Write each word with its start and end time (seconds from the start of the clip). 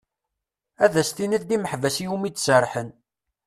Ad 0.83 0.93
as-tiniḍ 1.01 1.43
d 1.45 1.51
imeḥbas 1.55 1.97
iwumi 2.03 2.29
d-serḥen. 2.29 2.89